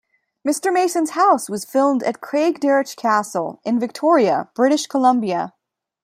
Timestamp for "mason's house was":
0.73-1.63